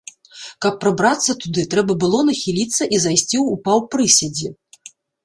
Каб 0.65 0.77
прабрацца 0.85 1.35
туды, 1.43 1.65
трэба 1.73 1.95
было 2.03 2.19
нахіліцца 2.29 2.83
і 2.97 3.01
зайсці 3.05 3.37
ў 3.41 3.53
паўпрыседзе. 3.69 4.49